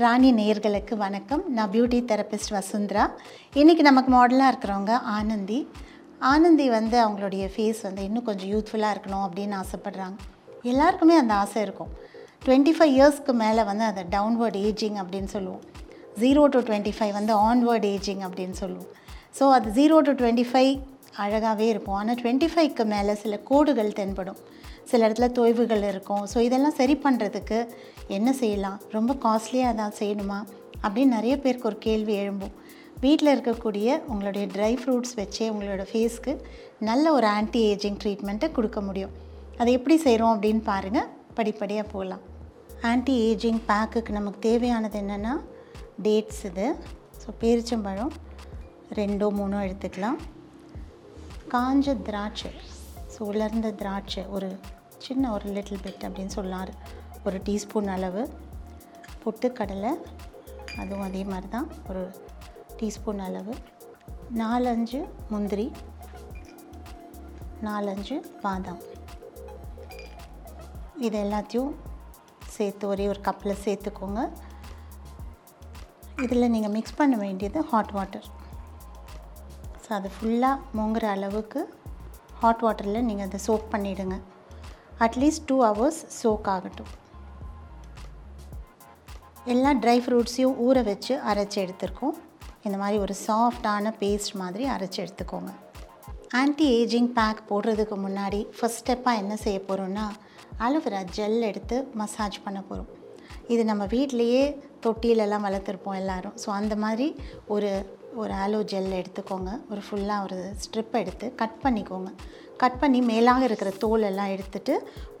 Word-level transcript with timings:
ராணி 0.00 0.28
நேயர்களுக்கு 0.36 0.94
வணக்கம். 1.02 1.42
நான் 1.56 1.70
பியூட்டி 1.72 1.98
தெரபிஸ்ட் 2.10 2.52
வசுந்தரா. 2.56 3.02
இன்றைக்கி 3.60 3.82
நமக்கு 3.88 4.10
மாடலாக 4.14 4.50
இருக்கிறவங்க 4.52 4.92
ஆனந்தி. 5.16 5.58
ஆனந்தி 6.30 6.66
வந்து 6.76 6.96
அவங்களுடைய 7.04 7.46
ஃபேஸ் 7.54 7.80
வந்து 7.86 8.02
இன்னும் 8.08 8.26
கொஞ்சம் 8.28 8.50
யூத்ஃபுல்லாக 8.52 8.94
இருக்கணும் 8.94 9.24
அப்படின்னு 9.26 9.56
ஆசைப்பட்றாங்க. 9.62 10.16
எல்லாருக்குமே 10.72 11.16
அந்த 11.22 11.34
ஆசை 11.42 11.58
இருக்கும். 11.66 11.90
டுவெண்ட்டி 12.46 12.74
ஃபைவ் 12.78 12.94
இயர்ஸ்க்கு 12.96 13.34
மேலே 13.42 13.64
வந்து 13.70 13.86
அதை 13.90 14.04
டவுன்வர்ட் 14.16 14.58
ஏஜிங் 14.68 14.98
அப்படின்னு 15.02 15.30
சொல்லுவோம். 15.36 15.62
ஜீரோ 16.22 16.44
டு 16.56 16.62
டுவெண்ட்டி 16.70 16.94
ஃபைவ் 16.98 17.12
வந்து 17.18 17.34
ஆன்வர்ட் 17.50 17.86
ஏஜிங் 17.94 18.24
அப்படின்னு 18.28 18.58
சொல்லுவோம். 18.62 18.90
ஸோ 19.40 19.50
அது 19.58 19.68
ஜீரோ 19.80 19.98
டு 20.08 20.14
டுவெண்ட்டி 20.22 20.46
ஃபைவ் 20.52 20.72
அழகாகவே 21.26 21.68
இருக்கும். 21.74 21.98
ஆனால் 22.00 22.20
டுவெண்ட்டி 22.22 22.50
ஃபைவ்க்கு 22.54 22.86
மேலே 22.96 23.14
சில 23.24 23.36
கோடுகள் 23.50 23.96
தென்படும். 24.00 24.40
சில 24.90 25.06
இடத்துல 25.08 25.26
தொய்வுகள் 25.36 25.84
இருக்கும். 25.90 26.22
ஸோ 26.30 26.38
இதெல்லாம் 26.46 26.78
சரி 26.78 26.94
பண்ணுறதுக்கு 27.02 27.58
என்ன 28.08 28.32
செய்யலாம்? 28.32 28.80
ரொம்ப 28.90 29.14
காஸ்ட்லியாக 29.24 29.74
தான் 29.74 29.98
செய்யணுமா? 29.98 30.38
அப்படின்னு 30.82 31.16
நிறைய 31.18 31.34
பேருக்கு 31.38 31.68
ஒரு 31.68 31.78
கேள்வி 31.78 32.14
எழும்பும். 32.22 32.54
வீட்டில் 33.00 33.32
இருக்கக்கூடிய 33.34 34.00
உங்களுடைய 34.06 34.46
ட்ரை 34.46 34.72
ஃப்ரூட்ஸ் 34.80 35.14
வச்சே 35.16 35.46
உங்களோட 35.52 35.84
ஃபேஸ்க்கு 35.90 36.32
நல்ல 36.78 37.12
ஒரு 37.12 37.26
ஆன்டி 37.26 37.60
ஏஜிங் 37.72 37.98
ட்ரீட்மெண்ட்டை 38.02 38.48
கொடுக்க 38.52 38.80
முடியும். 38.80 39.14
அதை 39.58 39.72
எப்படி 39.72 39.96
செய்கிறோம் 39.98 40.34
அப்படின்னு 40.34 40.62
பாருங்கள் 40.70 41.08
படிப்படியாக 41.34 41.86
போகலாம். 41.92 42.22
ஆன்டி 42.90 43.14
ஏஜிங் 43.28 43.60
பேக்குக்கு 43.70 44.10
நமக்கு 44.10 44.38
தேவையானது 44.48 45.00
என்னென்னா 45.00 45.34
டேட்ஸ் 46.06 46.44
இது. 46.50 46.74
ஸோ 47.22 47.30
பேரிச்சம்பழம் 47.40 48.12
ரெண்டோ 49.00 49.28
மூணோ 49.40 49.58
எடுத்துக்கலாம். 49.66 50.18
காஞ்ச 51.54 52.02
திராட்சை. 52.02 52.52
ஸோ 53.14 53.18
உலர்ந்த 53.18 53.70
திராட்சை. 53.82 54.24
ஒரு 54.28 54.50
சின்ன 54.98 55.30
ஒரு 55.32 55.46
லிட்டில் 55.48 55.82
பிட் 55.86 56.04
அப்படின்னு 56.08 56.34
சொன்னார் 56.40 56.72
ஒரு 57.28 57.38
டீஸ்பூன் 57.46 57.90
அளவு 57.96 58.22
பொட்டுக்கடலை 59.22 59.92
அதுவும் 60.80 61.06
அதே 61.08 61.22
மாதிரி 61.32 61.48
தான் 61.56 61.68
ஒரு 61.90 62.02
டீஸ்பூன் 62.78 63.20
அளவு. 63.26 63.52
நாலஞ்சு 64.42 65.00
முந்திரி 65.32 65.66
நாலஞ்சு 67.66 68.16
பாதாம். 68.44 68.80
இது 71.06 71.16
எல்லாத்தையும் 71.24 71.72
சேர்த்து 72.54 72.84
ஒரே 72.92 73.04
ஒரு 73.12 73.20
கப்பில் 73.26 73.62
சேர்த்துக்கோங்க. 73.66 74.22
இதில் 76.24 76.52
நீங்கள் 76.54 76.74
மிக்ஸ் 76.76 76.98
பண்ண 77.00 77.14
வேண்டியது 77.24 77.60
ஹாட் 77.70 77.92
வாட்டர் 77.96 78.26
ஸோ 79.84 79.90
அது 79.98 80.10
ஃபுல்லாக 80.16 80.64
மூங்குற 80.78 81.06
அளவுக்கு 81.16 81.60
ஹாட் 82.42 82.64
வாட்டரில் 82.66 83.06
நீங்கள் 83.08 83.28
அதை 83.28 83.40
சோக் 83.46 83.72
பண்ணிவிடுங்க 83.74 84.18
அட்லீஸ்ட் 85.06 85.46
டூ 85.50 85.56
ஹவர்ஸ் 85.68 86.02
சோக் 86.20 86.50
ஆகட்டும். 86.56 86.92
எல்லா 89.50 89.70
ட்ரை 89.82 89.96
ஃப்ரூட்ஸையும் 90.02 90.58
ஊற 90.64 90.78
வச்சு 90.88 91.14
அரைச்சி 91.30 91.58
எடுத்துருக்கோம். 91.62 92.16
இந்த 92.66 92.76
மாதிரி 92.82 92.98
ஒரு 93.04 93.14
சாஃப்டான 93.26 93.92
பேஸ்ட் 94.02 94.34
மாதிரி 94.42 94.64
அரைச்சி 94.74 94.98
எடுத்துக்கோங்க. 95.04 95.52
ஆன்டி 96.40 96.66
ஏஜிங் 96.76 97.08
பேக் 97.16 97.40
போடுறதுக்கு 97.48 97.96
முன்னாடி 98.04 98.40
ஃபஸ்ட் 98.56 98.80
ஸ்டெப்பாக 98.82 99.20
என்ன 99.22 99.34
செய்ய 99.44 99.58
போகிறோன்னா 99.68 100.06
அலோவேரா 100.66 101.00
ஜெல் 101.16 101.40
எடுத்து 101.50 101.76
மசாஜ் 102.00 102.38
பண்ண 102.44 102.58
போகிறோம் 102.68 102.90
இது 103.52 103.62
நம்ம 103.70 103.84
வீட்லேயே 103.94 104.44
தொட்டியிலலாம் 104.84 105.46
வளர்த்துருப்போம் 105.48 105.98
எல்லோரும். 106.02 106.36
ஸோ 106.42 106.48
அந்த 106.60 106.74
மாதிரி 106.84 107.08
ஒரு 107.54 107.70
ஒரு 108.22 108.32
ஆலோ 108.44 108.60
ஜெல் 108.72 108.90
எடுத்துக்கோங்க. 109.02 109.50
ஒரு 109.72 109.82
ஃபுல்லாக 109.86 110.24
ஒரு 110.26 110.38
ஸ்ட்ரிப் 110.64 110.98
எடுத்து 111.02 111.28
கட் 111.42 111.60
பண்ணிக்கோங்க. 111.64 112.10
கட் 112.62 112.82
பண்ணி 112.82 113.00
மேலாக 113.12 113.46
இருக்கிற 113.48 113.70
தோல் 113.84 114.04
எல்லாம் 114.10 114.34
எடுத்துட்டு 114.34 114.74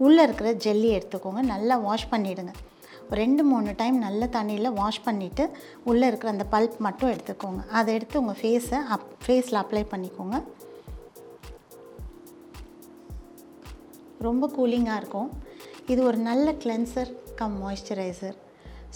உள்ளே 0.06 0.22
இருக்கிற 0.28 0.50
ஜெல்லி 0.66 0.90
எடுத்துக்கோங்க. 0.98 1.42
நல்லா 1.54 1.76
வாஷ் 1.86 2.12
பண்ணிவிடுங்க 2.12 2.54
ரெண்டு 3.20 3.42
மூணு 3.50 3.70
டைம் 3.80 3.96
நல்ல 4.06 4.28
தண்ணியில் 4.36 4.76
வாஷ் 4.80 5.04
பண்ணிவிட்டு 5.06 5.44
உள்ளே 5.90 6.06
இருக்கிற 6.10 6.28
அந்த 6.34 6.44
பல்ப் 6.54 6.76
மட்டும் 6.86 7.12
எடுத்துக்கோங்க. 7.14 7.62
அதை 7.78 7.90
எடுத்து 7.98 8.20
உங்கள் 8.22 8.38
ஃபேஸை 8.40 8.78
அப் 8.94 9.08
ஃபேஸில் 9.24 9.60
அப்ளை 9.62 9.82
பண்ணிக்கோங்க. 9.92 10.38
ரொம்ப 14.28 14.46
கூலிங்காக 14.56 15.00
இருக்கும். 15.02 15.30
இது 15.92 16.00
ஒரு 16.08 16.18
நல்ல 16.30 16.48
கிளென்சர் 16.62 17.12
கம் 17.40 17.56
மாய்ஸ்சரைசர் 17.62 18.36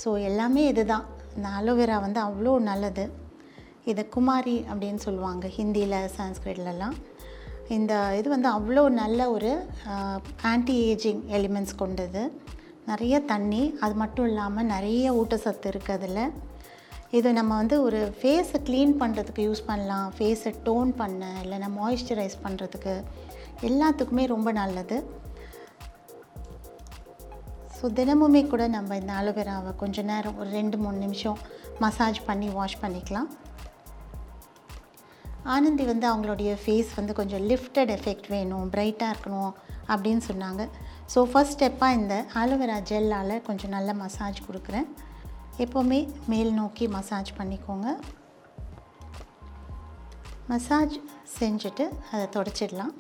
ஸோ 0.03 0.09
எல்லாமே 0.31 0.63
இது 0.73 0.83
தான் 0.93 1.07
இந்த 1.37 1.49
அலோவேரா 1.59 1.97
வந்து 2.07 2.21
அவ்வளோ 2.29 2.53
நல்லது. 2.71 3.05
இதை 3.91 4.03
குமாரி 4.17 4.57
அப்படின்னு 4.71 5.01
சொல்லுவாங்க 5.07 5.47
ஹிந்தியில் 5.57 5.97
சான்ஸ்கிரிட்லலாம். 6.19 6.97
இந்த 7.77 7.93
இது 8.19 8.29
வந்து 8.35 8.49
அவ்வளோ 8.57 8.83
நல்ல 9.03 9.21
ஒரு 9.37 9.53
ஆன்டி 10.51 10.77
ஏஜிங் 10.91 11.23
எலிமெண்ட்ஸ் 11.39 11.81
கொண்டது. 11.83 12.23
நிறைய 12.91 13.15
தண்ணி 13.33 13.63
அது 13.85 13.95
மட்டும் 14.03 14.29
இல்லாமல் 14.31 14.71
நிறைய 14.75 15.15
ஊட்டச்சத்து 15.21 15.71
இருக்குது 15.73 15.97
அதில் 15.99 16.23
இது 17.19 17.29
நம்ம 17.39 17.53
வந்து 17.61 17.77
ஒரு 17.87 18.01
ஃபேஸை 18.19 18.59
க்ளீன் 18.69 18.95
பண்ணுறதுக்கு 19.03 19.47
யூஸ் 19.49 19.67
பண்ணலாம். 19.69 20.09
ஃபேஸை 20.17 20.53
டோன் 20.67 20.91
பண்ண 21.01 21.29
இல்லைன்னா 21.45 21.69
மாய்ஸ்சரைஸ் 21.79 22.37
பண்ணுறதுக்கு 22.45 22.95
எல்லாத்துக்குமே 23.69 24.25
ரொம்ப 24.35 24.49
நல்லது. 24.61 24.97
ஸோ 27.79 27.87
தினமுமே 27.99 28.43
கூட 28.53 28.65
நம்ம 28.77 28.97
இந்த 29.01 29.13
அலோவேராவை 29.21 29.73
கொஞ்ச 29.83 30.03
நேரம் 30.11 30.39
ஒரு 30.43 30.51
ரெண்டு 30.59 30.77
மூணு 30.85 30.99
நிமிஷம் 31.07 31.39
மசாஜ் 31.85 32.21
பண்ணி 32.29 32.49
வாஷ் 32.59 32.83
பண்ணிக்கலாம். 32.85 33.29
ஆனந்தி 35.55 35.85
வந்து 35.93 36.07
அவங்களுடைய 36.11 36.53
ஃபேஸ் 36.63 36.93
வந்து 36.99 37.13
கொஞ்சம் 37.19 37.45
லிஃப்டட் 37.51 37.93
எஃபெக்ட் 37.97 38.29
வேணும் 38.35 38.71
ப்ரைட்டாக 38.75 39.13
இருக்கணும் 39.15 39.53
அப்படின்னு 39.93 40.23
சொன்னாங்க. 40.31 40.63
ஸோ 41.13 41.21
ஃபஸ்ட் 41.33 41.55
ஸ்டெப்பாக 41.57 41.99
இந்த 41.99 42.15
ஆலோவேரா 42.41 42.77
ஜெல்லால் 42.91 43.35
கொஞ்சம் 43.49 43.75
நல்ல 43.77 43.91
மசாஜ் 44.03 44.39
கொடுக்குறேன். 44.47 44.89
எப்போவுமே 45.65 46.01
மேல் 46.33 46.51
நோக்கி 46.61 46.87
மசாஜ் 46.97 47.31
பண்ணிக்கோங்க. 47.39 47.89
மசாஜ் 50.51 50.97
செஞ்சுட்டு 51.39 51.85
அதை 52.11 52.25
தொடச்சிடலாம். 52.37 52.95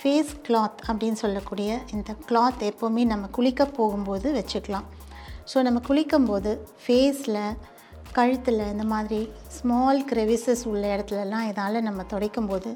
ஃபேஸ் 0.00 0.30
கிளாத் 0.46 0.78
அப்படின்னு 0.90 1.18
சொல்லக்கூடிய 1.24 1.70
இந்த 1.94 2.10
கிளாத் 2.28 2.62
எப்போவுமே 2.70 3.02
நம்ம 3.10 3.26
குளிக்க 3.38 3.64
போகும்போது 3.78 4.28
வச்சுக்கலாம். 4.38 4.86
ஸோ 5.50 5.58
நம்ம 5.66 5.78
குளிக்கும்போது 5.88 6.52
ஃபேஸில் 6.82 7.42
கழுத்தில் 8.16 8.62
இந்த 8.72 8.84
மாதிரி 8.92 9.18
ஸ்மால் 9.56 10.00
க்ரெவிசஸ் 10.10 10.64
உள்ள 10.70 10.84
இடத்துலலாம் 10.94 11.48
இதால் 11.50 11.86
நம்ம 11.88 12.04
துடைக்கும் 12.12 12.48
போது 12.50 12.70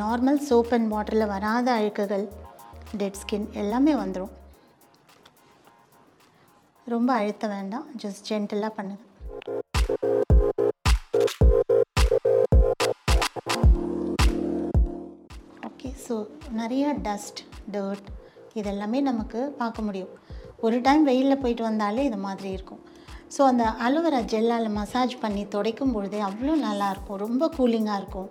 நார்மல் 0.00 0.40
சோப் 0.48 0.72
அண்ட் 0.76 0.90
வாட்டரில் 0.94 1.30
வராத 1.32 1.66
அழுக்குகள் 1.78 2.24
டெட் 3.00 3.20
ஸ்கின் 3.22 3.46
எல்லாமே 3.62 3.94
வந்துடும் 4.02 4.32
ரொம்ப 6.86 7.10
அழுத்த 7.20 7.46
வேண்டாம் 7.54 7.86
ஜஸ்ட் 8.02 8.26
ஜென்டலாக 8.30 8.76
பண்ணுங்கள் 8.78 9.10
ஓகே 15.68 15.90
ஸோ 16.06 16.16
நிறைய 16.60 16.86
டஸ்ட் 17.06 17.42
டர்ட் 17.76 18.08
இதெல்லாமே 18.60 19.00
நமக்கு 19.10 19.40
பார்க்க 19.60 19.86
முடியும். 19.88 20.12
ஒரு 20.66 20.76
டைம் 20.86 21.04
வெயிலில் 21.10 21.42
போயிட்டு 21.42 21.62
வந்தாலே 21.68 22.02
இது 22.08 22.18
மாதிரி 22.26 22.50
இருக்கும். 22.56 22.82
ஸோ 23.34 23.42
அந்த 23.50 23.64
அலோவேரா 23.86 24.20
ஜெல்லால் 24.32 24.68
மசாஜ் 24.78 25.14
பண்ணி 25.22 25.42
துடைக்கும் 25.54 25.92
பொழுதே 25.94 26.20
அவ்வளோ 26.28 26.54
நல்லாயிருக்கும். 26.66 27.20
ரொம்ப 27.24 27.50
கூலிங்காக 27.56 28.00
இருக்கும். 28.00 28.28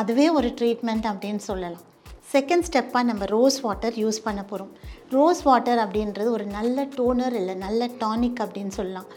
அதுவே 0.00 0.26
ஒரு 0.38 0.48
ட்ரீட்மெண்ட் 0.58 1.06
அப்படின்னு 1.10 1.42
சொல்லலாம். 1.50 1.84
செகண்ட் 2.32 2.66
ஸ்டெப்பாக 2.68 3.08
நம்ம 3.10 3.24
ரோஸ் 3.36 3.56
வாட்டர் 3.66 3.96
யூஸ் 4.02 4.18
பண்ண 4.26 4.40
போகிறோம் 4.50 4.72
ரோஸ் 5.14 5.40
வாட்டர் 5.48 5.80
அப்படின்றது 5.84 6.28
ஒரு 6.36 6.44
நல்ல 6.58 6.84
டோனர் 6.98 7.36
இல்லை 7.40 7.54
நல்ல 7.66 7.88
டானிக் 8.02 8.42
அப்படின்னு 8.44 8.74
சொல்லலாம். 8.78 9.08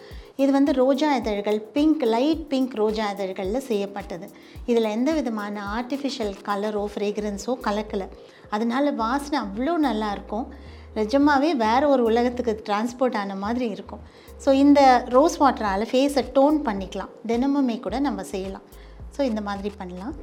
இது 0.44 0.51
வந்து 0.56 0.72
ரோஜா 0.81 1.09
இதழ்கள் 1.19 1.59
பிங்க் 1.75 2.03
லைட் 2.13 2.41
பிங்க் 2.52 2.73
ரோஜா 2.81 3.06
இதழ்களில் 3.13 3.67
செய்யப்பட்டது. 3.67 4.28
இதில் 4.72 4.94
எந்த 4.96 5.12
விதமான 5.19 5.62
ஆர்டிஃபிஷியல் 5.78 6.34
கலரோ 6.47 6.84
ஃப்ரேக்ரன்ஸோ 6.94 7.53
கலக்கலை. 7.67 8.07
அதனால் 8.56 8.96
வாசனை 9.03 9.38
அவ்வளோ 9.46 9.75
நல்லாயிருக்கும். 9.88 10.47
நிஜமாகவே 10.99 11.49
வேறு 11.63 11.85
ஒரு 11.93 12.03
உலகத்துக்கு 12.09 12.53
டிரான்ஸ்போர்ட் 12.67 13.17
ஆன 13.21 13.35
மாதிரி 13.45 13.65
இருக்கும். 13.75 14.03
ஸோ 14.43 14.49
இந்த 14.63 14.81
ரோஸ் 15.15 15.37
வாட்டரால் 15.41 15.83
ஃபேஸை 15.91 16.23
டோன் 16.37 16.57
பண்ணிக்கலாம். 16.67 17.11
தினமுமே 17.31 17.77
கூட 17.85 17.99
நம்ம 18.07 18.23
செய்யலாம். 18.33 18.65
ஸோ 19.15 19.21
இந்த 19.29 19.41
மாதிரி 19.47 19.71
பண்ணலாம். 19.79 20.13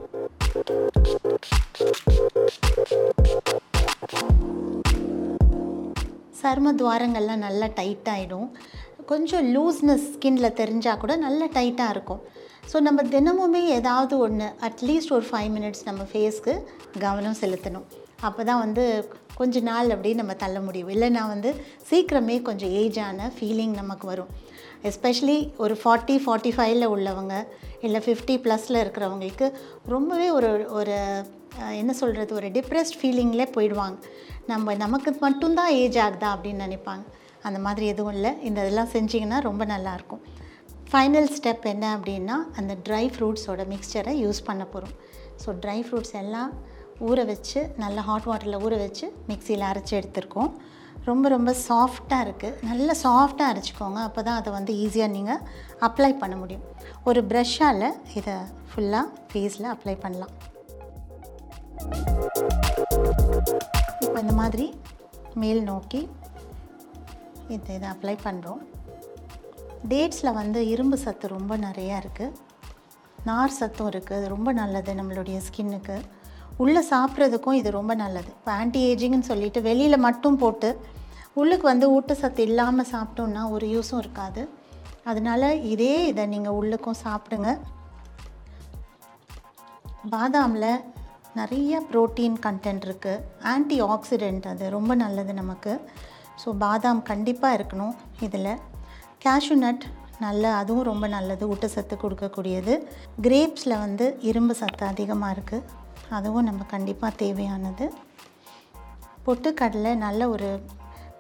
சரும 6.40 6.70
துவாரங்கள்லாம் 6.80 7.44
நல்லா 7.46 7.66
டைட்டாகிடும் 7.80 8.48
கொஞ்சம் 9.10 9.46
லூஸ்னஸ் 9.54 10.06
ஸ்கின்ல 10.14 10.48
தெரிஞ்சால் 10.60 11.00
கூட 11.02 11.12
நல்லா 11.26 11.46
டைட்டாக 11.56 11.94
இருக்கும். 11.94 12.22
ஸோ 12.70 12.76
நம்ம 12.86 13.00
தினமுமே 13.14 13.62
ஏதாவது 13.78 14.14
ஒன்று 14.26 14.46
அட்லீஸ்ட் 14.68 15.12
ஒரு 15.16 15.26
ஃபைவ் 15.30 15.50
மினிட்ஸ் 15.56 15.84
நம்ம 15.88 16.02
ஃபேஸ்க்கு 16.12 16.54
கவனம் 17.04 17.40
செலுத்தணும். 17.42 17.86
அப்போ 18.28 18.40
தான் 18.48 18.62
வந்து 18.64 18.84
கொஞ்ச 19.42 19.60
நாள் 19.70 19.92
அப்படியே 19.94 20.14
நம்ம 20.20 20.34
தள்ள 20.42 20.58
முடியும். 20.66 20.90
இல்லைன்னா 20.94 21.22
வந்து 21.34 21.50
சீக்கிரமே 21.90 22.36
கொஞ்சம் 22.48 22.74
ஏஜான 22.82 23.28
ஃபீலிங் 23.36 23.74
நமக்கு 23.80 24.06
வரும். 24.12 24.32
எஸ்பெஷலி 24.90 25.38
ஒரு 25.64 25.74
ஃபார்ட்டி 25.82 26.16
ஃபார்ட்டி 26.24 26.50
ஃபைவ்ல 26.56 26.86
உள்ளவங்க 26.94 27.34
இல்லை 27.86 28.00
ஃபிஃப்டி 28.06 28.34
ப்ளஸில் 28.44 28.82
இருக்கிறவங்களுக்கு 28.82 29.46
ரொம்பவே 29.94 30.28
ஒரு 30.38 30.50
ஒரு 30.78 30.96
என்ன 31.80 31.92
சொல்கிறது 32.00 32.32
ஒரு 32.40 32.48
டிப்ரெஸ்ட் 32.56 32.98
ஃபீலிங்லே 33.00 33.46
போயிடுவாங்க. 33.56 33.96
நம்ம 34.52 34.74
நமக்கு 34.84 35.10
மட்டும்தான் 35.26 35.72
ஏஜ் 35.82 35.98
ஆகுதா 36.04 36.28
அப்படின்னு 36.34 36.64
நினைப்பாங்க. 36.66 37.04
அந்த 37.48 37.58
மாதிரி 37.66 37.84
எதுவும் 37.92 38.14
இல்லை. 38.16 38.30
இந்த 38.48 38.58
இதெல்லாம் 38.64 38.92
செஞ்சிங்கன்னா 38.96 39.38
ரொம்ப 39.48 39.64
நல்லாயிருக்கும் 39.74 40.22
ஃபைனல் 40.92 41.28
ஸ்டெப் 41.36 41.66
என்ன 41.72 41.84
அப்படின்னா 41.96 42.36
அந்த 42.60 42.72
ட்ரை 42.86 43.04
ஃப்ரூட்ஸோட 43.14 43.62
மிக்சரை 43.72 44.14
யூஸ் 44.24 44.40
பண்ண 44.48 44.64
போகிறோம் 44.72 44.96
ஸோ 45.42 45.50
ட்ரை 45.62 45.78
ஃப்ரூட்ஸ் 45.86 46.16
எல்லாம் 46.22 46.50
ஊற 47.08 47.24
வச்சு 47.30 47.60
நல்ல 47.82 48.00
ஹாட் 48.08 48.28
வாட்டரில் 48.30 48.62
ஊற 48.66 48.74
வச்சு 48.84 49.06
மிக்சியில் 49.30 49.68
அரைச்சி 49.70 49.94
எடுத்திருக்கோம். 49.98 50.52
ரொம்ப 51.08 51.26
ரொம்ப 51.34 51.50
சாஃப்டாக 51.68 52.24
இருக்குது 52.26 52.58
நல்ல 52.68 52.94
சாஃப்டாக 53.04 53.50
அரைச்சிக்கோங்க. 53.52 54.00
அப்போ 54.08 54.20
தான் 54.28 54.38
அதை 54.40 54.50
வந்து 54.58 54.72
ஈஸியாக 54.84 55.14
நீங்கள் 55.16 55.42
அப்ளை 55.88 56.12
பண்ண 56.22 56.36
முடியும். 56.42 56.64
ஒரு 57.10 57.22
ப்ரஷ்ஷால் 57.32 57.86
இதை 58.20 58.36
ஃபுல்லாக 58.70 59.06
ஃபேஸில் 59.30 59.72
அப்ளை 59.74 59.96
பண்ணலாம். 60.04 60.34
இப்போ 64.04 64.18
இந்த 64.24 64.34
மாதிரி 64.42 64.66
மேல் 65.42 65.62
நோக்கி 65.72 66.02
இந்த 67.54 67.68
இதை 67.78 67.86
அப்ளை 67.94 68.16
பண்ணுறோம் 68.26 68.62
டேட்ஸில் 69.90 70.36
வந்து 70.40 70.60
இரும்பு 70.72 70.96
சத்து 71.04 71.34
ரொம்ப 71.36 71.52
நிறையா 71.66 71.96
இருக்குது 72.02 72.34
நார் 73.28 73.56
சத்தும் 73.58 73.88
இருக்குது 73.92 74.18
அது 74.18 74.26
ரொம்ப 74.34 74.50
நல்லது 74.60 74.92
நம்மளுடைய 75.00 75.38
ஸ்கின்னுக்கு 75.46 75.96
உள்ளே 76.62 76.82
சாப்பிட்றதுக்கும் 76.92 77.58
இது 77.60 77.70
ரொம்ப 77.78 77.92
நல்லது. 78.02 78.30
இப்போ 78.38 78.50
ஆன்டி 78.60 78.80
ஏஜிங்னு 78.88 79.30
சொல்லிட்டு 79.30 79.60
வெளியில் 79.68 80.04
மட்டும் 80.06 80.40
போட்டு 80.42 80.70
உள்ளுக்கு 81.40 81.66
வந்து 81.72 81.86
ஊட்டச்சத்து 81.96 82.42
இல்லாமல் 82.48 82.90
சாப்பிட்டோம்னா 82.94 83.42
ஒரு 83.54 83.66
யூஸும் 83.74 84.02
இருக்காது. 84.02 84.42
அதனால் 85.10 85.46
இதே 85.72 85.94
இதை 86.10 86.24
நீங்கள் 86.34 86.56
உள்ளுக்கும் 86.60 87.02
சாப்பிடுங்க. 87.04 87.50
பாதாமில் 90.14 90.70
நிறைய 91.40 91.80
ப்ரோட்டீன் 91.90 92.36
கண்டென்ட் 92.46 92.86
இருக்குது 92.88 93.22
ஆன்டி 93.52 93.76
ஆக்சிடெண்ட் 93.92 94.46
அது 94.52 94.64
ரொம்ப 94.76 94.92
நல்லது 95.04 95.32
நமக்கு. 95.40 95.74
ஸோ 96.42 96.50
பாதாம் 96.64 97.02
கண்டிப்பாக 97.10 97.56
இருக்கணும் 97.58 97.94
இதில். 98.26 98.54
கேஷ்யூ 99.24 99.56
நட் 99.66 99.84
நல்ல 100.24 100.44
அதுவும் 100.60 100.88
ரொம்ப 100.90 101.06
நல்லது. 101.14 101.44
ஊட்டச்சத்து 101.52 101.94
கொடுக்கக்கூடியது. 102.02 102.74
கிரேப்ஸில் 103.26 103.80
வந்து 103.84 104.08
இரும்பு 104.30 104.56
சத்து 104.60 104.84
அதிகமாக 104.92 105.34
இருக்குது 105.36 105.80
அதுவும் 106.18 106.48
நம்ம 106.48 106.62
கண்டிப்பாக 106.74 107.18
தேவையானது. 107.22 107.86
பொட்டுக்கடலை 109.26 109.92
நல்ல 110.06 110.28
ஒரு 110.34 110.50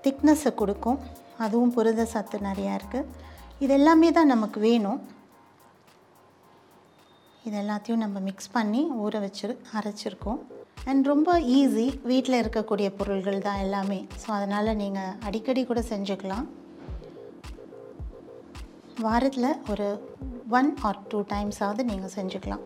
திக்னஸை 0.04 0.52
கொடுக்கும். 0.60 1.00
அதுவும் 1.44 1.74
புரத 1.76 2.06
சத்து 2.14 2.38
நிறையா 2.48 2.72
இருக்குது 2.78 3.10
இது 3.64 3.72
எல்லாமே 3.78 4.08
தான் 4.16 4.32
நமக்கு 4.34 4.58
வேணும். 4.68 5.00
இது 7.46 7.56
எல்லாத்தையும் 7.62 8.02
நம்ம 8.04 8.18
மிக்ஸ் 8.26 8.54
பண்ணி 8.56 8.82
ஊற 9.04 9.20
வச்சு 9.24 9.48
அரைச்சிருக்கோம். 9.78 10.40
அண்ட் 10.90 11.08
ரொம்ப 11.12 11.30
ஈஸி 11.58 11.86
வீட்டில் 12.10 12.40
இருக்கக்கூடிய 12.40 12.88
பொருள்கள் 12.98 13.44
தான் 13.46 13.62
எல்லாமே. 13.64 14.00
ஸோ 14.22 14.28
அதனால் 14.38 14.78
நீங்கள் 14.82 15.16
அடிக்கடி 15.28 15.62
கூட 15.70 15.80
செஞ்சுக்கலாம். 15.92 16.46
வாரத்தில் 19.06 19.50
ஒரு 19.72 19.88
ஒன் 20.58 20.70
ஆர் 20.88 21.02
டூ 21.10 21.20
டைம்ஸாவது 21.34 21.82
நீங்கள் 21.90 22.14
செஞ்சுக்கலாம். 22.18 22.64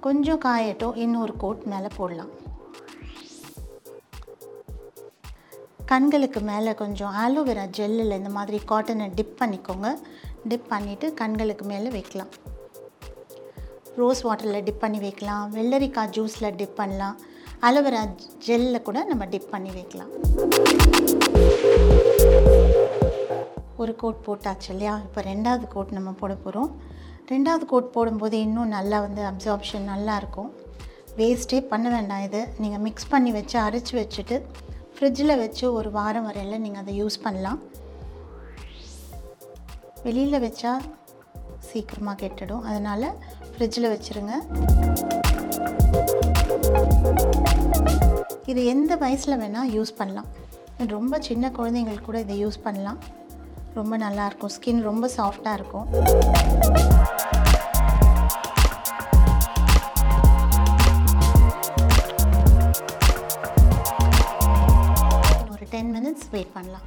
கொஞ்சம் 0.00 0.40
காயட்டும் 0.44 0.96
இன்னொரு 0.96 1.36
கோட் 1.36 1.62
மேலே 1.62 1.86
போடலாம். 1.96 2.28
கண்களுக்கு 5.86 6.40
மேலே 6.40 6.74
கொஞ்சம் 6.74 7.14
ஆலோவேரா 7.22 7.64
ஜெல்லில் 7.78 8.16
இந்த 8.16 8.28
மாதிரி 8.28 8.60
காட்டனை 8.68 9.10
டிப் 9.14 9.34
பண்ணிக்கோங்க. 9.38 9.88
டிப் 10.48 10.66
பண்ணிவிட்டு 10.70 11.14
கண்களுக்கு 11.14 11.64
மேலே 11.64 11.88
வைக்கலாம். 11.88 12.28
ரோஸ் 13.96 14.26
வாட்டரில் 14.26 14.62
டிப் 14.62 14.80
பண்ணி 14.80 14.98
வைக்கலாம். 14.98 15.54
வெள்ளரிக்காய் 15.54 16.12
ஜூஸில் 16.16 16.56
டிப் 16.56 16.76
பண்ணலாம். 16.76 17.20
அலோவேரா 17.62 18.02
ஜெல்லில் 18.46 18.82
கூட 18.82 19.04
நம்ம 19.04 19.24
டிப் 19.24 19.50
பண்ணி 19.50 19.70
வைக்கலாம். 19.70 20.12
ஒரு 23.76 23.96
கோட் 23.96 24.24
போட்டாச்சு 24.26 24.70
இல்லையா? 24.70 25.00
இப்போ 25.04 25.20
ரெண்டாவது 25.22 25.68
கோட் 25.68 25.90
நம்ம 25.90 26.10
போட 26.10 26.34
போகிறோம். 26.34 26.98
ரெண்டாவது 27.28 27.64
கோட் 27.70 27.92
போடும்போது 27.94 28.36
இன்னும் 28.46 28.72
நல்லா 28.76 28.98
வந்து 29.04 29.22
அப்சார்ப்ஷன் 29.30 29.84
நல்லாயிருக்கும் 29.92 30.50
வேஸ்ட்டே 31.18 31.58
பண்ண 31.72 31.86
வேண்டாம் 31.94 32.24
இது. 32.26 32.40
நீங்கள் 32.62 32.82
மிக்ஸ் 32.86 33.10
பண்ணி 33.12 33.30
வச்சு 33.36 33.56
அரைச்சி 33.66 33.94
வச்சுட்டு 33.98 34.36
ஃப்ரிட்ஜில் 34.94 35.40
வச்சு 35.42 35.64
ஒரு 35.78 35.90
வாரம் 35.96 36.26
வரையில் 36.28 36.62
நீங்கள் 36.64 36.82
அதை 36.82 36.94
யூஸ் 37.02 37.18
பண்ணலாம். 37.26 37.60
வெளியில் 40.06 40.42
வச்சா 40.46 40.72
சீக்கிரமாக 41.68 42.18
கெட்டுடும். 42.22 42.66
அதனால் 42.70 43.06
ஃப்ரிட்ஜில் 43.52 43.92
வச்சுருங்க. 43.94 44.34
இது 48.52 48.60
எந்த 48.74 48.92
வயசில் 49.04 49.40
வேணால் 49.42 49.72
யூஸ் 49.76 49.98
பண்ணலாம். 50.00 50.30
ரொம்ப 50.96 51.20
சின்ன 51.28 51.52
குழந்தைங்களுக்கு 51.58 52.08
கூட 52.10 52.20
இதை 52.26 52.36
யூஸ் 52.44 52.64
பண்ணலாம். 52.66 53.00
ரொம்ப 53.78 53.94
நல்லாயிருக்கும் 54.04 54.54
ஸ்கின் 54.54 54.86
ரொம்ப 54.90 55.08
சாஃப்டாக 55.16 55.58
இருக்கும். 55.58 55.86
ஒரு 65.52 65.66
டென் 65.74 65.90
மினிட்ஸ் 65.96 66.26
வெயிட் 66.34 66.52
பண்ணலாம். 66.56 66.86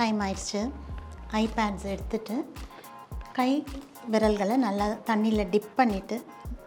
டைம் 0.00 0.20
ஆயிடுச்சு. 0.26 0.60
ஐபேட்ஸ் 1.40 1.84
எடுத்துட்டு 1.94 2.36
கை 3.38 3.50
விரல்களை 4.12 4.56
நல்லா 4.66 4.86
தண்ணியில் 5.08 5.50
டிப் 5.52 5.68
பண்ணிவிட்டு 5.80 6.16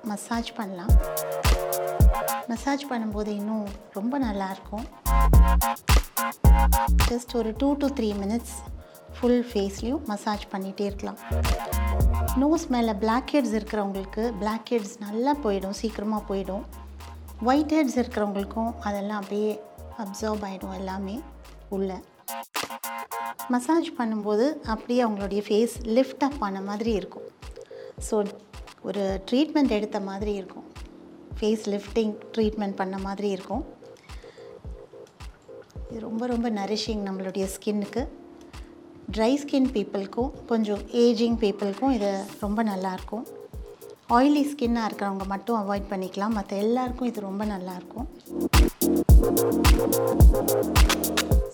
மசாஜ் 0.09 0.49
பண்ணலாம். 0.59 0.93
மசாஜ் 2.51 2.83
பண்ணும்போது 2.91 3.31
இன்னும் 3.39 3.65
ரொம்ப 3.97 4.19
நல்லாயிருக்கும் 4.25 4.85
ஜஸ்ட் 7.09 7.33
ஒரு 7.39 7.49
two 7.61 7.69
to 7.81 7.87
three 7.97 8.09
minutes 8.21 8.53
full 9.15 9.41
ஃபேஸ்லேயும் 9.49 10.03
massage 10.11 10.45
பண்ணிகிட்டே 10.53 10.85
இருக்கலாம். 10.89 11.19
நோஸ் 12.41 12.65
மேலே 12.73 12.93
பிளாக் 13.01 13.31
ஹெட்ஸ் 13.35 13.55
இருக்கிறவங்களுக்கு 13.57 14.23
பிளாக் 14.41 14.69
ஹெட்ஸ் 14.73 14.95
நல்லா 15.05 15.31
போயிடும் 15.45 15.75
சீக்கிரமாக 15.81 16.23
போயிடும். 16.29 16.63
ஒயிட் 17.49 17.75
ஹெட்ஸ் 17.77 17.97
இருக்கிறவங்களுக்கும் 18.01 18.71
அதெல்லாம் 18.87 19.19
அப்படியே 19.21 19.51
அப்சர்வ் 20.03 20.45
ஆகிடும் 20.49 20.75
எல்லாமே 20.79 21.17
உள்ளே. 21.77 21.97
மசாஜ் 23.55 23.91
பண்ணும்போது 23.99 24.45
அப்படியே 24.73 25.01
அவங்களுடைய 25.07 25.43
ஃபேஸ் 25.49 25.77
லிஃப்ட் 25.97 26.25
அப் 26.27 26.41
ஆன 26.47 26.61
மாதிரி 26.69 26.93
இருக்கும். 27.01 27.27
ஸோ 28.07 28.17
ஒரு 28.89 29.03
ட்ரீட்மெண்ட் 29.29 29.77
எடுத்த 29.79 29.99
மாதிரி 30.09 30.33
இருக்கும். 30.41 30.67
ஃபேஸ் 31.39 31.65
லிஃப்டிங் 31.75 32.13
ட்ரீட்மெண்ட் 32.35 32.77
பண்ண 32.81 32.97
மாதிரி 33.07 33.29
இருக்கும். 33.37 33.63
இது 35.95 36.05
ரொம்ப 36.07 36.25
ரொம்ப 36.31 36.47
நரிஷிங் 36.57 37.03
நம்மளுடைய 37.07 37.45
ஸ்கின்னுக்கு 37.51 38.01
ட்ரை 39.15 39.29
ஸ்கின் 39.41 39.69
பீப்புளுக்கும் 39.75 40.31
கொஞ்சம் 40.49 40.81
ஏஜிங் 41.03 41.37
பீப்புளுக்கும் 41.43 41.93
இது 41.97 42.09
ரொம்ப 42.41 42.63
நல்லாயிருக்கும் 42.69 43.23
ஆயிலி 44.17 44.41
ஸ்கின்னாக 44.49 44.87
இருக்கிறவங்க 44.89 45.25
மட்டும் 45.33 45.59
அவாய்ட் 45.61 45.87
பண்ணிக்கலாம். 45.91 46.35
மற்ற 46.37 46.57
எல்லாருக்கும் 46.65 47.09
இது 47.11 47.21
ரொம்ப 47.27 47.45
நல்லாயிருக்கும் 47.53 48.07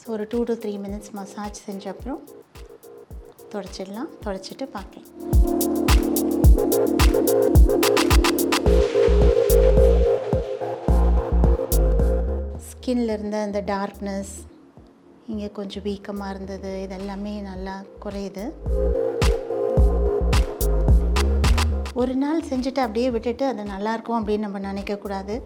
ஸோ 0.02 0.10
ஒரு 0.16 0.26
two 0.34 0.40
to 0.50 0.56
three 0.64 0.74
minutes 0.86 1.14
massage 1.20 1.64
செஞ்ச 1.68 1.94
அப்புறம் 1.94 2.22
தொடச்சிடலாம். 3.54 4.12
தொடச்சிட்டு 4.26 4.68
பார்க்கலாம் 4.78 5.10
ஸ்கின்ல 12.92 13.14
இருந்த 13.18 13.38
அந்த 13.48 13.60
டார்க்னஸ் 13.70 14.32
இங்கே 15.32 15.48
கொஞ்சம் 15.58 15.84
வீக்கமாக 15.86 16.32
இருந்தது 16.34 16.72
இதெல்லாமே 16.86 17.34
நல்லா 17.50 17.76
குறையுது. 18.04 18.44
ஒரு 22.02 22.16
நாள் 22.24 22.42
செஞ்சுட்டு 22.50 22.82
அப்படியே 22.86 23.08
விட்டுட்டு 23.16 23.46
அது 23.52 23.66
நல்லாயிருக்கும் 23.72 24.18
அப்படின்னு 24.20 24.46
நம்ம 24.48 24.62
நினைக்கக்கூடாது 24.68 25.38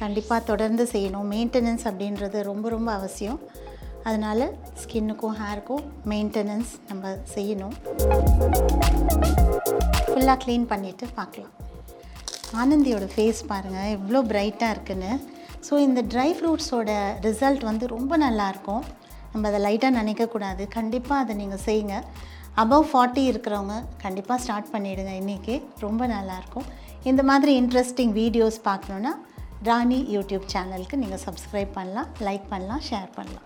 கண்டிப்பாக 0.00 0.48
தொடர்ந்து 0.52 0.86
செய்யணும். 0.94 1.28
மெயின்டெனன்ஸ் 1.34 1.86
அப்படின்றது 1.90 2.46
ரொம்ப 2.50 2.66
ரொம்ப 2.76 2.90
அவசியம். 2.98 3.38
அதனால் 4.08 4.46
ஸ்கின்னுக்கும் 4.82 5.38
ஹேருக்கும் 5.42 5.84
மெயின்டெனன்ஸ் 6.14 6.74
நம்ம 6.90 7.14
செய்யணும். 7.36 7.76
ஃபுல்லாக 10.08 10.38
க்ளீன் 10.44 10.68
பண்ணிவிட்டு 10.74 11.08
பார்க்கலாம். 11.20 11.54
ஆனந்தியோட 12.62 13.06
ஃபேஸ் 13.14 13.48
பாருங்கள் 13.54 13.94
எவ்வளோ 13.98 14.22
பிரைட்டாக 14.32 14.74
இருக்குன்னு. 14.76 15.14
ஸோ 15.66 15.74
இந்த 15.86 16.00
ட்ரை 16.12 16.30
ஃப்ரூட்ஸோட 16.38 16.90
ரிசல்ட் 17.26 17.62
வந்து 17.68 17.84
ரொம்ப 17.96 18.16
நல்லாயிருக்கும். 18.24 18.84
நம்ம 19.32 19.48
அதை 19.50 19.60
லைட்டாக 19.66 19.92
நினைக்கக்கூடாது. 20.00 20.64
கண்டிப்பாக 20.76 21.24
அதை 21.24 21.34
நீங்கள் 21.40 21.62
செய்யுங்க. 21.68 21.96
அபவ் 22.62 22.86
ஃபார்ட்டி 22.90 23.22
இருக்கிறவங்க 23.30 23.76
கண்டிப்பாக 24.04 24.38
ஸ்டார்ட் 24.44 24.72
பண்ணிவிடுங்க 24.74 25.14
இன்றைக்கி 25.22 25.56
ரொம்ப 25.86 26.02
நல்லாயிருக்கும். 26.14 26.68
இந்த 27.10 27.24
மாதிரி 27.30 27.54
இன்ட்ரெஸ்டிங் 27.62 28.14
வீடியோஸ் 28.20 28.58
பார்க்கணுன்னா 28.68 29.14
ராணி 29.70 30.00
யூடியூப் 30.16 30.46
சேனலுக்கு 30.54 31.02
நீங்கள் 31.04 31.24
சப்ஸ்கிரைப் 31.26 31.72
பண்ணலாம் 31.78 32.10
லைக் 32.28 32.46
பண்ணலாம் 32.54 32.84
ஷேர் 32.90 33.10
பண்ணலாம். 33.18 33.44